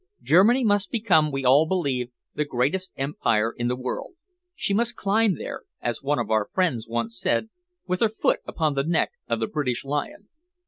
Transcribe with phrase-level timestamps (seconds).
[0.23, 4.15] Germany must become, we all believe, the greatest empire in the world.
[4.55, 7.49] She must climb there, as one of our friends once said,
[7.85, 10.29] with her foot upon the neck of the British lion."